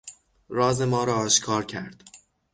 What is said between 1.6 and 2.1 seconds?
کرد.